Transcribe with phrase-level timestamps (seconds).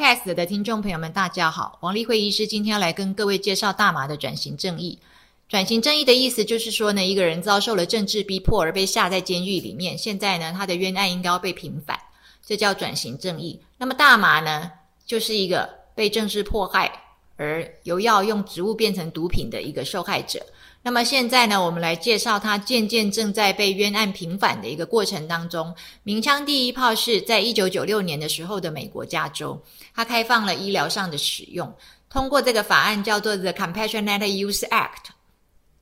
[0.00, 4.98] cast 的听众朋友们，大家好，王丽慧医师今天要来跟各位介绍大麻的转型正义。
[5.46, 12.00] 转型正义的意思就是说呢，一个人遭受了政治逼迫而被下在监狱里面，现在呢，他的冤案应该要被平反，
[12.42, 13.60] 这叫转型正义。
[13.76, 14.70] 那么大麻呢，
[15.04, 16.90] 就是一个被政治迫害
[17.36, 20.40] 而由药用植物变成毒品的一个受害者。
[20.82, 25.74] 那么现在呢，我们来介绍他渐渐正在被冤案平反的一个过程当中。
[26.04, 29.62] 鸣枪第一炮是在一九九六年的时候的美国加州，
[29.94, 31.70] 它开放了医疗上的使用，
[32.08, 35.10] 通过这个法案叫做 The Compassionate Use Act，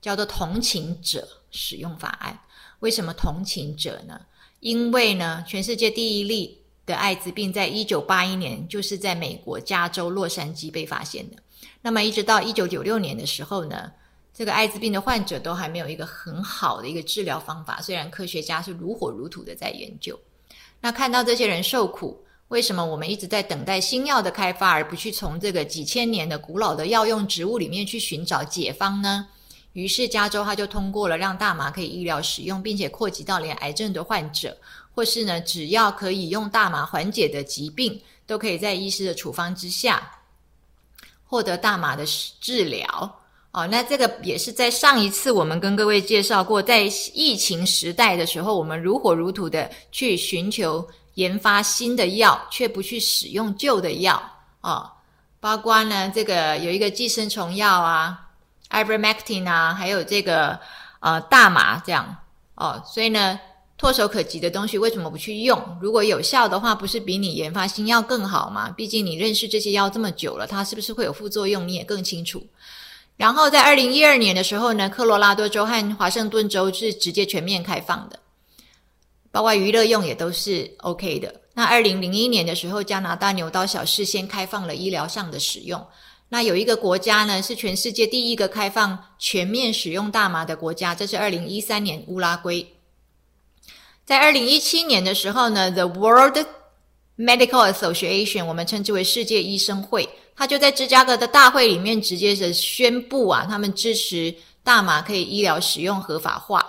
[0.00, 2.36] 叫做同情者使用法案。
[2.80, 4.20] 为什么同情者呢？
[4.58, 11.36] 因为呢，全世界第一例的艾滋病在一九八一年就是在美国加州洛杉矶被发现的。
[11.82, 13.92] 那么一直到一九九六年的时候呢？
[14.38, 20.16] 这个艾滋病的患者都还没有一个很好的一个治疗方法，虽然科学家是如火如荼的在研究。
[20.80, 29.26] 那看到这些人受苦，为什么我们一直在等待新药的开发，而不去从这个几千年的古老的药用植物里面去寻找解方呢？
[29.72, 34.56] 于是加州他就通过了让大麻可以医疗使用，并且扩及到连癌症的患者，
[34.94, 40.08] 或是呢只要可以用大麻缓解的疾病，都可以在医师的处方之下
[41.24, 42.06] 获得大麻的
[42.40, 43.20] 治疗。
[43.58, 54.22] 哦，那这个也是在上一次我们跟各位介绍过，在疫情时代的时候，我们如火如荼的去寻求研发新的药，却不去使用旧的药
[54.60, 54.88] 哦，
[55.40, 58.28] 包括呢，这个有一个寄生虫药啊
[58.70, 60.56] ，ivermectin 啊，还有这个
[61.00, 62.16] 呃大麻这样
[62.54, 63.40] 哦，所以呢，
[63.76, 65.60] 唾手可及的东西为什么不去用？
[65.82, 68.70] 如果有效的话，不是比你研发新药更好吗？
[68.76, 72.46] 毕竟你认识这些药这么久了，它是不是会有副作用，你也更清楚。
[73.18, 78.18] 然后在二零一二年的时候呢，科罗拉多州和华盛顿州是直接全面开放的，
[79.32, 81.34] 包括娱乐用也都是 OK 的。
[81.52, 85.84] 那二零零一年的时候，加拿大牛刀小试先开放了医疗上的使用。
[86.28, 92.64] 那有一个国家呢，是全世界第一个开放全面使用大麻的国家，这是二零一三年乌拉圭。
[94.04, 96.38] 在二零一七年的时候呢，The World
[97.18, 100.08] Medical Association，我们称之为世界医生会。
[100.36, 106.64] 他就在芝加哥的大会里面直接的宣布啊，他们支持大麻可以医疗使用合法化，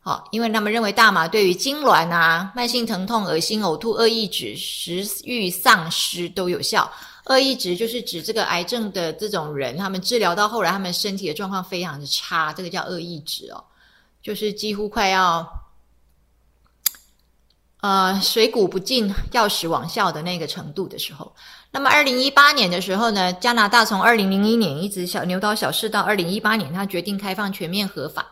[0.00, 6.90] 好，因为他们认为大麻对于痉挛啊、慢性疼痛、恶心、呕吐、恶意指、食欲丧失都有效。
[7.26, 13.62] 恶意指就是指这个癌症的这种人，他们治疗到后来，他们身体的状况非常的差，这个叫恶意指哦，
[14.22, 15.46] 就是几乎快要
[17.80, 21.32] 呃水谷不进、药石亡效的那个程度的时候。
[21.72, 28.26] 那么，二零一八年的时候呢，加拿大从二零零一年一直小牛刀小试到二零一八年，他决定开放全面合法，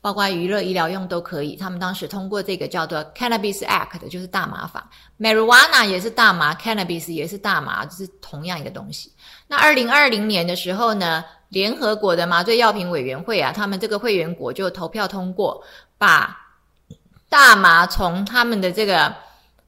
[0.00, 1.56] 包括娱乐、医疗用都可以。
[1.56, 9.12] 他们当时通过这个叫做 Cannabis Act，就是大麻法，Marijuana 也是大麻，Cannabis 也是大麻，是同样一个东西。
[9.48, 15.60] 那二零二零年的时候呢，联合国的麻醉药品委员会啊，他们这个会员国就投票通过，
[15.98, 16.36] 把
[17.28, 19.14] 大麻从他们的这个。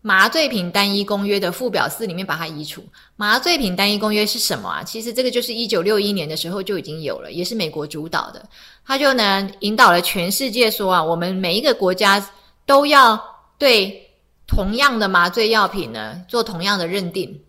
[0.01, 2.83] 麻醉品单一公约的附表四里面把它移除。
[3.17, 4.83] 麻醉品单一公约是什么啊？
[4.83, 8.49] 其实这个就是一九六一年的时候就已经有了，也是美国主导的。
[8.87, 12.25] 它就呢引导了全世界说啊，我们每一个国家
[12.65, 13.21] 都要
[13.59, 14.09] 对
[14.47, 17.43] 同样的麻醉药品呢做同样的认定。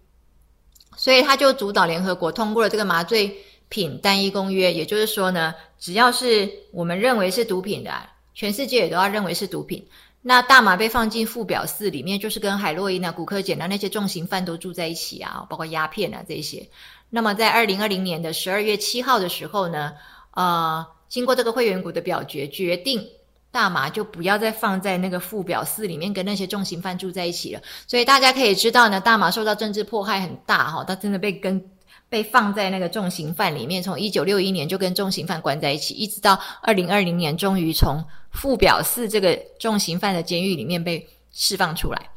[0.97, 3.31] 所以他就主导联合国通过了这个麻醉
[3.69, 7.91] 品单一公约，也就是说呢，只要是我们认为是毒品的，
[8.39, 9.85] 全世界也都要认为是毒品。
[10.21, 16.65] 那大麻被放进附表四里面，就是跟海洛因啊、古柯碱啊那些重刑犯都住在一起啊，包括鸦片啊这些。
[17.09, 19.91] 那么在二零二零年的十二月七号的时候呢，
[20.35, 23.05] 呃，经过这个会员国的表决，决定
[23.51, 27.61] 大麻就不要再放在那个附表四里面，跟那些重刑犯住在一起了。
[27.87, 31.61] 所以大家可以知道呢，大麻受到政治迫害很大哈，它真的被跟。
[32.09, 42.09] 被放在那个重刑犯里面，从一九六一年就跟重刑犯关在一起，一直到二零二零年，终于从附表四这个重刑犯的监狱里面被释放出来。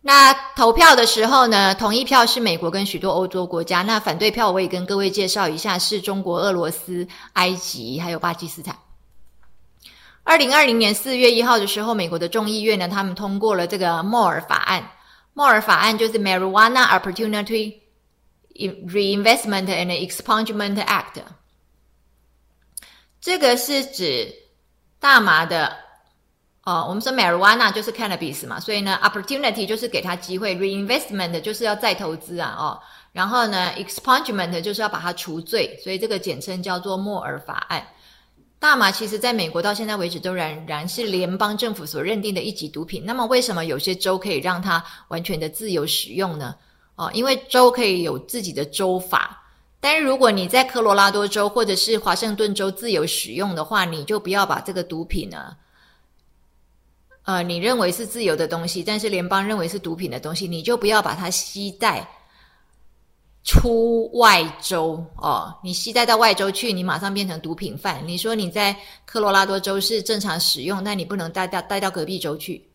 [0.00, 8.74] 那投票的时候呢，同意票是美国跟许多欧洲国家，那反对票我也跟各位介绍一下，是中国、俄罗斯、埃及还有巴基斯坦。
[10.22, 14.90] 二零二零年四月一号的时候，美国的众议院呢，他们通过了这个莫尔法案。
[15.34, 17.85] 莫尔法案就是 Marijuana Opportunity。
[18.56, 21.22] Reinvestment and Expungement Act，
[23.20, 24.34] 这个是指
[24.98, 25.76] 大麻的
[26.64, 26.86] 哦。
[26.88, 32.80] 我们说 marijuana 就是 cannabis 嘛，所以呢，opportunity 就是给他机会，reinvestment 就是要再投资啊哦。
[33.12, 37.86] 然后呢，expungement 就是要把它除罪，所以这个简称叫做莫尔法案。
[38.58, 43.04] 大麻其实在美国到现在为止都仍然是联邦政府所认定的一级毒品。
[43.04, 46.54] 那么为什么有些州可以让它完全的自由使用呢？
[46.96, 49.42] 哦，因为州可以有自己的州法。
[49.78, 55.56] 但是如果你在科罗拉多州或者是华盛顿州自由使用的话，你就不要把这个毒品呢，
[57.24, 62.08] 呃，你认为是自由的东西，但是联邦认为是毒品的东西，你就不要把它吸带
[63.44, 65.54] 出外州哦。
[65.62, 68.02] 你吸带到外州去，你马上变成毒品犯。
[68.08, 72.66] 你说你在科罗拉多州是正常使用，那你不能带到带到隔壁州去。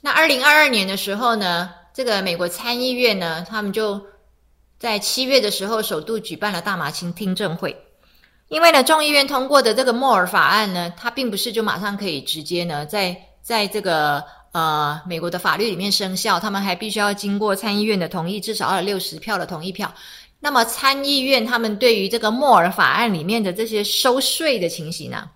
[0.00, 4.00] 那二零二二年的时候呢，这个美国参议院呢，他们就。
[4.80, 7.76] 在七月的时候，首度举办了大麻青听证会。
[8.48, 19.94] 因为呢，众议院通过的这个莫尔法案呢，它并不是就马上可以直接呢，在在这个呃美国的法律里面生效，他们还必须要经过参议院的同意，至少要有六十票的同意票。
[20.38, 25.28] 那么参议院他们对于这个莫尔法案里面的这些收税的情形呢？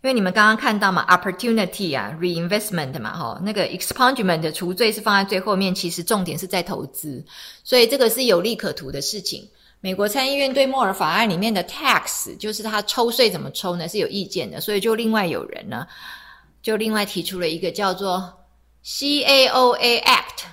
[0.00, 7.24] 因为你们刚刚看到嘛，opportunity 啊，reinvestment 嘛，哈，那个 expungement 除罪是放在最后面，其实重点是在投资，
[7.64, 9.48] 所以这个是有利可图的事情。
[9.80, 15.86] 美国参议院对莫尔法案里面的 tax，就是他抽税怎么抽呢，是有意见的，所以就另外有人呢，
[16.62, 18.46] 就另外提出了一个叫做
[18.84, 20.44] CAOA Act，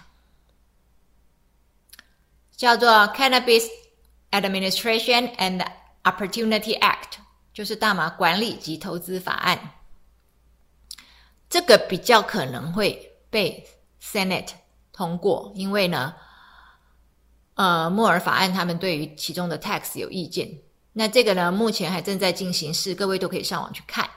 [2.58, 3.66] 叫做 Cannabis
[4.32, 5.64] Administration and
[6.04, 7.25] Opportunity Act。
[7.56, 9.58] 就是大麻管理及投资法案，
[11.50, 13.66] 这个比较可能会被
[14.04, 14.50] Senate
[14.92, 16.14] 通过，因为呢，
[17.54, 20.52] 呃，莫尔法案他们对于其中的 tax 有意见。
[20.92, 24.10] 那这个呢，目前还正在进行式，各位都可以上网去看。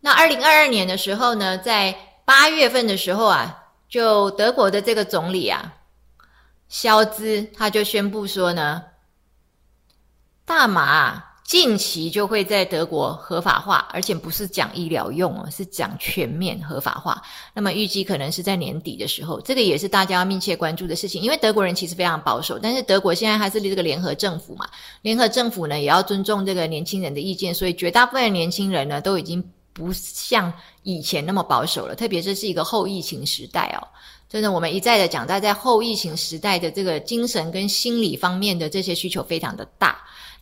[0.00, 1.94] 那二零二二年的时候呢，在
[2.24, 5.74] 八月份的时候啊，就德国的这个总理啊，
[6.70, 8.82] 肖兹他就宣布说呢，
[10.46, 11.27] 大麻。
[11.48, 17.22] 近期就会在德国合法化，而且不是讲医疗用哦，是讲全面合法化。
[17.54, 21.22] 那么预计可能是在年底的时候，这个也是大家要密切关注的事情。
[21.22, 24.68] 因为德国人其实非常保守，但是德国现在还是这个联合政府嘛，
[25.00, 29.42] 联合政府呢也要尊重这个年轻人的意见，所以绝大部分年轻人呢都已经
[29.72, 30.52] 不像
[30.82, 31.94] 以前那么保守了。
[31.94, 33.88] 特别这是一个后疫情时代哦，
[34.28, 39.98] 真的我们一再的讲，在在后疫情时代的这个精神跟心理方面的这些需求非常的大。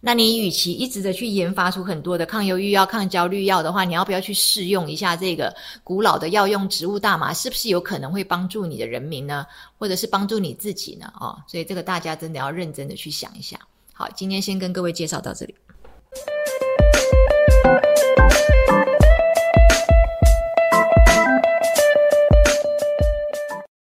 [0.06, 7.34] 那你与其一直的去研发出很多的抗忧郁药、抗焦虑药的话，你要不要去试用一下这个古老的药用植物大麻？
[7.34, 9.44] 是不是有可能会帮助你的人民呢？
[9.76, 11.12] 或者是帮助你自己呢？
[11.18, 13.58] 哦，所以这个大家真的要认真的去想一下。
[13.92, 15.56] 好，今天先跟各位介绍到这里。